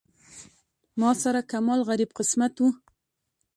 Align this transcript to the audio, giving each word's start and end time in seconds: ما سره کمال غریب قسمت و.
ما 0.99 1.09
سره 1.23 1.41
کمال 1.51 1.79
غریب 1.89 2.09
قسمت 2.17 2.53
و. 2.63 2.67